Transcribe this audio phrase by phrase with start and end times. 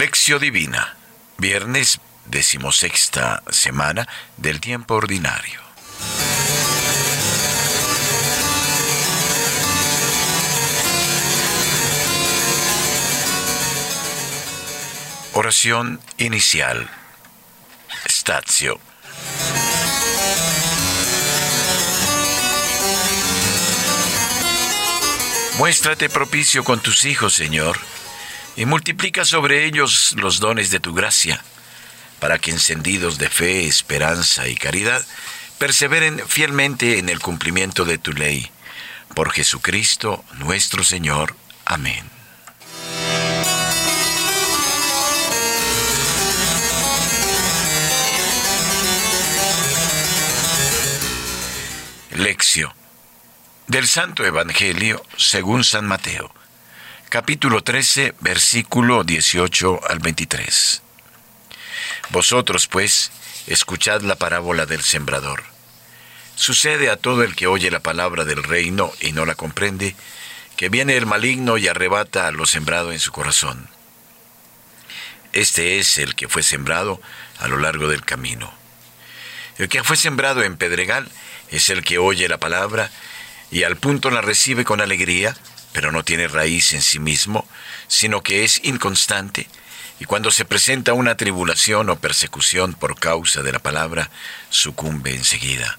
[0.00, 0.96] Lección Divina,
[1.36, 4.08] viernes decimosexta semana
[4.38, 5.60] del tiempo ordinario.
[15.34, 16.88] Oración inicial.
[18.08, 18.80] Stazio.
[25.58, 27.78] Muéstrate propicio con tus hijos, Señor
[28.60, 31.42] y multiplica sobre ellos los dones de tu gracia,
[32.18, 35.02] para que encendidos de fe, esperanza y caridad,
[35.56, 38.50] perseveren fielmente en el cumplimiento de tu ley.
[39.14, 41.34] Por Jesucristo nuestro Señor.
[41.64, 42.04] Amén.
[52.10, 52.74] Lección
[53.68, 56.30] del Santo Evangelio según San Mateo
[57.10, 60.80] capítulo 13, versículo 18 al 23.
[62.10, 63.10] Vosotros, pues,
[63.48, 65.42] escuchad la parábola del sembrador.
[66.36, 69.96] Sucede a todo el que oye la palabra del reino y no la comprende,
[70.56, 73.68] que viene el maligno y arrebata lo sembrado en su corazón.
[75.32, 77.02] Este es el que fue sembrado
[77.40, 78.54] a lo largo del camino.
[79.58, 81.10] El que fue sembrado en pedregal
[81.50, 82.88] es el que oye la palabra
[83.50, 85.36] y al punto la recibe con alegría,
[85.72, 87.46] pero no tiene raíz en sí mismo,
[87.88, 89.48] sino que es inconstante,
[89.98, 94.10] y cuando se presenta una tribulación o persecución por causa de la palabra,
[94.48, 95.78] sucumbe enseguida.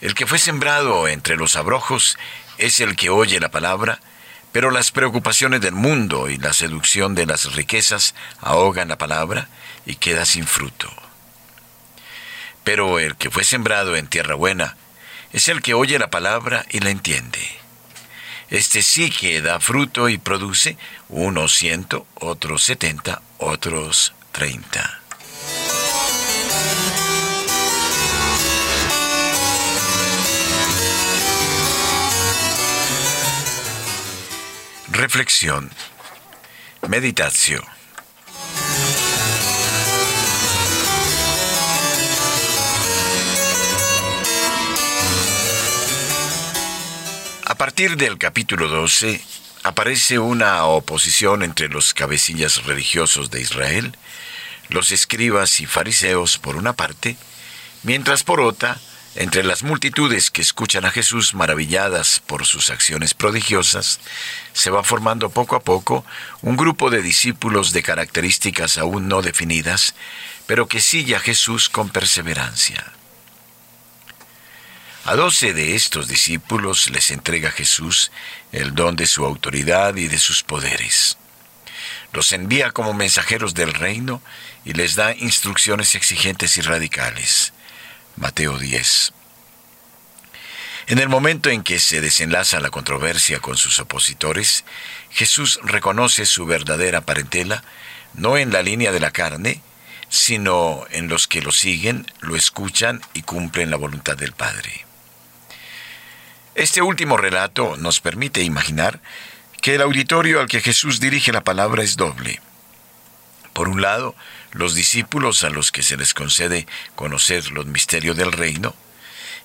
[0.00, 2.18] El que fue sembrado entre los abrojos
[2.58, 4.00] es el que oye la palabra,
[4.50, 9.48] pero las preocupaciones del mundo y la seducción de las riquezas ahogan la palabra
[9.86, 10.90] y queda sin fruto.
[12.64, 14.76] Pero el que fue sembrado en tierra buena
[15.32, 17.59] es el que oye la palabra y la entiende
[18.50, 20.76] este sí que da fruto y produce
[21.08, 25.00] unos ciento, otros setenta, otros treinta.
[34.88, 35.70] Reflexión.
[36.88, 37.79] Meditación.
[47.60, 49.20] Partir del capítulo 12
[49.64, 53.94] aparece una oposición entre los cabecillas religiosos de Israel,
[54.70, 57.18] los escribas y fariseos por una parte,
[57.82, 58.80] mientras por otra,
[59.14, 64.00] entre las multitudes que escuchan a Jesús maravilladas por sus acciones prodigiosas,
[64.54, 66.02] se va formando poco a poco
[66.40, 69.94] un grupo de discípulos de características aún no definidas,
[70.46, 72.90] pero que sigue a Jesús con perseverancia.
[75.06, 78.12] A doce de estos discípulos les entrega Jesús
[78.52, 81.16] el don de su autoridad y de sus poderes.
[82.12, 84.20] Los envía como mensajeros del reino
[84.64, 87.54] y les da instrucciones exigentes y radicales.
[88.16, 89.14] Mateo 10.
[90.88, 94.64] En el momento en que se desenlaza la controversia con sus opositores,
[95.10, 97.64] Jesús reconoce su verdadera parentela,
[98.12, 99.62] no en la línea de la carne,
[100.10, 104.89] sino en los que lo siguen, lo escuchan y cumplen la voluntad del Padre.
[106.54, 109.00] Este último relato nos permite imaginar
[109.62, 112.40] que el auditorio al que Jesús dirige la palabra es doble.
[113.52, 114.14] Por un lado,
[114.52, 116.66] los discípulos a los que se les concede
[116.96, 118.74] conocer los misterios del reino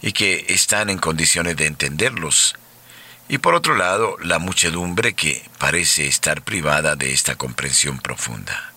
[0.02, 2.56] y que están en condiciones de entenderlos.
[3.28, 8.75] Y por otro lado, la muchedumbre que parece estar privada de esta comprensión profunda.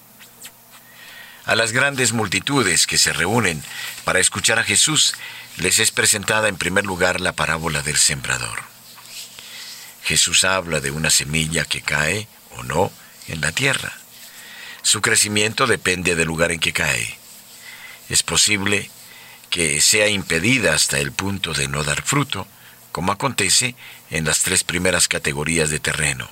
[1.49, 3.65] A las grandes multitudes que se reúnen
[4.05, 5.15] para escuchar a Jesús
[5.57, 8.65] les es presentada en primer lugar la parábola del sembrador.
[10.05, 12.29] Jesús habla de una semilla que cae
[12.59, 12.93] o no
[13.29, 13.95] en la tierra.
[14.83, 17.19] Su crecimiento depende del lugar en que cae.
[18.11, 18.91] Es posible
[19.49, 22.47] que sea impedida hasta el punto de no dar fruto,
[22.93, 23.75] como acontece
[24.11, 26.29] en las tres primeras categorías de terreno.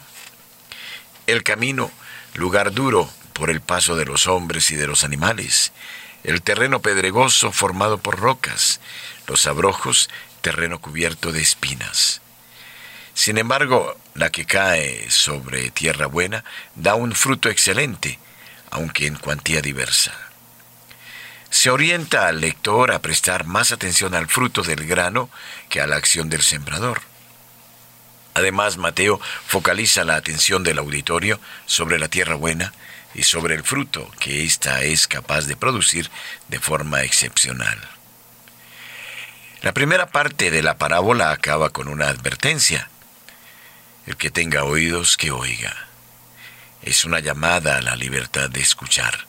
[1.27, 1.91] El camino,
[2.35, 5.73] lugar duro por el paso de los hombres y de los animales,
[6.25, 8.81] el terreno pedregoso formado por rocas,
[9.27, 10.09] los abrojos,
[10.41, 12.23] terreno cubierto de espinas.
[13.13, 16.45] Sin embargo, la que cae sobre tierra buena
[16.75, 18.19] da un fruto excelente,
[18.71, 20.15] aunque en cuantía diversa.
[21.51, 25.29] Se orienta al lector a prestar más atención al fruto del grano
[25.69, 27.03] que a la acción del sembrador.
[28.35, 32.73] Además, Mateo focaliza la atención del auditorio sobre la tierra buena
[33.17, 36.11] y sobre el fruto que ésta es capaz de producir
[36.49, 37.81] de forma excepcional.
[39.63, 42.91] La primera parte de la parábola acaba con una advertencia.
[44.07, 45.75] El que tenga oídos, que oiga.
[46.83, 49.27] es una llamada a la libertad de escuchar.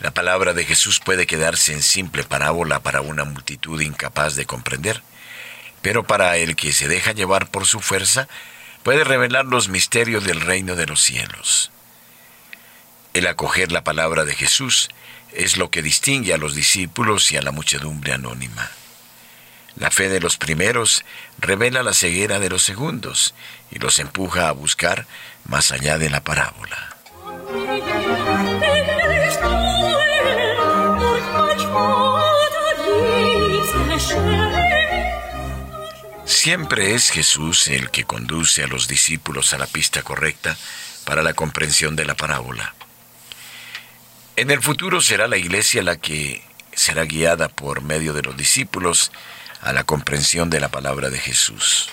[0.00, 5.02] La palabra de Jesús puede quedarse en simple parábola para una multitud incapaz de comprender,
[5.80, 8.28] pero para el que se deja llevar por su fuerza,
[8.82, 11.70] puede revelar los misterios del reino de los cielos.
[13.18, 14.90] El acoger la palabra de Jesús
[15.32, 18.70] es lo que distingue a los discípulos y a la muchedumbre anónima.
[19.74, 21.04] La fe de los primeros
[21.40, 23.34] revela la ceguera de los segundos
[23.72, 25.08] y los empuja a buscar
[25.46, 26.96] más allá de la parábola.
[36.24, 40.56] Siempre es Jesús el que conduce a los discípulos a la pista correcta
[41.04, 42.76] para la comprensión de la parábola.
[44.38, 49.10] En el futuro será la iglesia la que será guiada por medio de los discípulos
[49.62, 51.88] a la comprensión de la palabra de Jesús.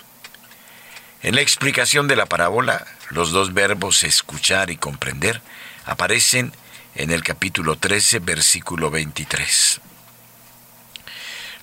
[1.24, 5.42] En la explicación de la parábola, los dos verbos escuchar y comprender
[5.88, 6.54] aparecen
[6.94, 9.82] en el capítulo 13, versículo 23.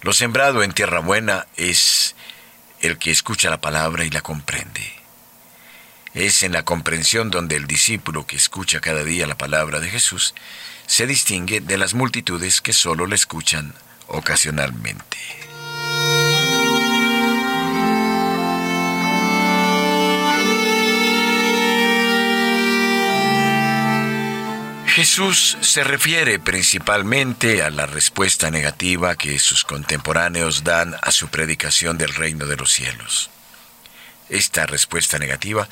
[0.00, 2.16] Lo sembrado en tierra buena es
[2.80, 4.94] el que escucha la palabra y la comprende.
[6.12, 10.34] Es en la comprensión donde el discípulo que escucha cada día la palabra de Jesús
[10.86, 13.74] se distingue de las multitudes que solo la escuchan
[14.08, 15.18] ocasionalmente.
[24.94, 31.96] Jesús se refiere principalmente a la respuesta negativa que sus contemporáneos dan a su predicación
[31.96, 33.30] del reino de los cielos.
[34.28, 35.66] Esta respuesta negativa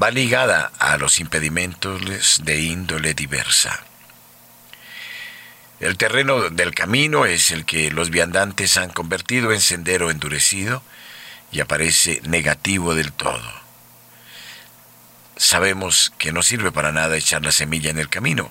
[0.00, 3.89] va ligada a los impedimentos de índole diversa.
[5.80, 10.82] El terreno del camino es el que los viandantes han convertido en sendero endurecido
[11.50, 13.50] y aparece negativo del todo.
[15.36, 18.50] Sabemos que no sirve para nada echar la semilla en el camino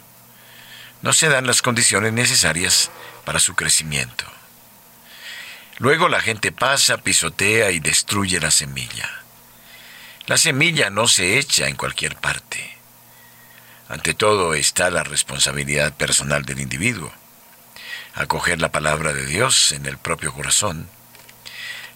[1.01, 2.91] no se dan las condiciones necesarias
[3.25, 4.25] para su crecimiento.
[5.77, 9.09] Luego la gente pasa, pisotea y destruye la semilla.
[10.27, 12.78] La semilla no se echa en cualquier parte.
[13.89, 17.11] Ante todo está la responsabilidad personal del individuo.
[18.13, 20.87] Acoger la palabra de Dios en el propio corazón.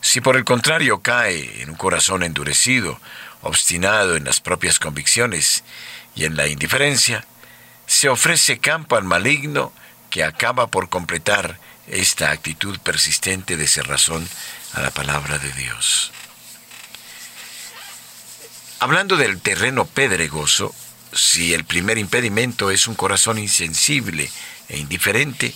[0.02, 3.00] Si por el contrario cae en un corazón endurecido,
[3.42, 5.64] obstinado en las propias convicciones
[6.16, 7.26] y en la indiferencia,
[7.86, 9.72] se ofrece campo al maligno
[10.10, 14.28] que acaba por completar esta actitud persistente de cerrazón
[14.74, 16.12] a la palabra de Dios.
[18.80, 20.74] Hablando del terreno pedregoso,
[21.14, 24.30] si el primer impedimento es un corazón insensible
[24.70, 25.54] e indiferente,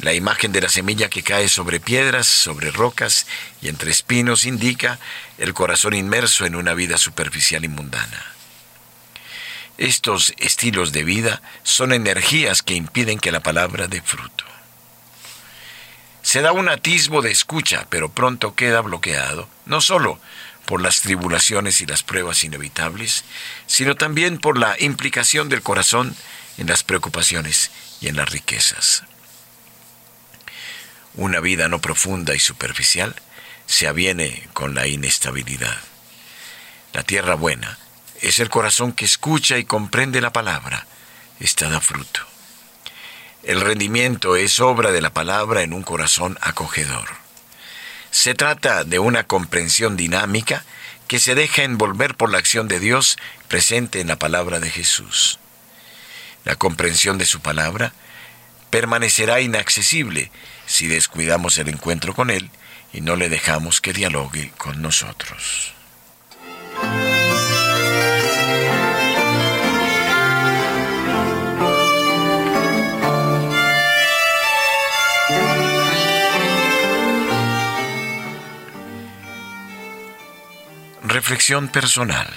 [0.00, 3.26] la imagen de la semilla que cae sobre piedras, sobre rocas
[3.60, 4.98] y entre espinos indica
[5.38, 8.24] el corazón inmerso en una vida superficial y mundana.
[9.76, 14.44] Estos estilos de vida son energías que impiden que la palabra dé fruto.
[16.22, 20.20] Se da un atisbo de escucha, pero pronto queda bloqueado, no solo
[20.68, 23.24] por las tribulaciones y las pruebas inevitables,
[23.66, 26.14] sino también por la implicación del corazón
[26.58, 27.70] en las preocupaciones
[28.02, 29.04] y en las riquezas.
[31.14, 33.16] Una vida no profunda y superficial
[33.66, 35.78] se aviene con la inestabilidad.
[36.92, 37.78] La tierra buena
[38.20, 40.86] es el corazón que escucha y comprende la palabra.
[41.40, 42.20] Está da fruto.
[43.42, 47.27] El rendimiento es obra de la palabra en un corazón acogedor.
[48.10, 50.64] Se trata de una comprensión dinámica
[51.06, 53.16] que se deja envolver por la acción de Dios
[53.48, 55.38] presente en la palabra de Jesús.
[56.44, 57.92] La comprensión de su palabra
[58.70, 60.30] permanecerá inaccesible
[60.66, 62.50] si descuidamos el encuentro con Él
[62.92, 65.77] y no le dejamos que dialogue con nosotros.
[81.18, 82.30] Reflexión personal.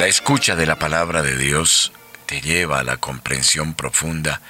[0.00, 1.92] La escucha de la palabra de Dios
[2.26, 4.40] te lleva a la comprensión profunda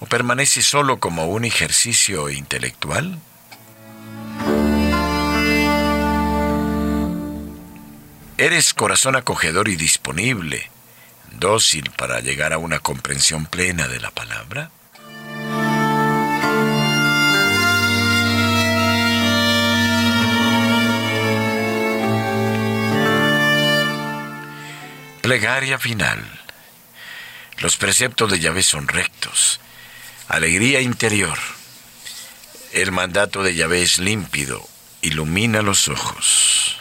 [0.00, 3.20] o permanece solo como un ejercicio intelectual?
[8.36, 10.72] ¿Eres corazón acogedor y disponible,
[11.38, 14.72] dócil para llegar a una comprensión plena de la palabra?
[25.28, 26.24] Plegaria final.
[27.58, 29.60] Los preceptos de Yahvé son rectos.
[30.26, 31.36] Alegría interior.
[32.72, 34.66] El mandato de Yahvé es límpido,
[35.02, 36.78] ilumina los ojos.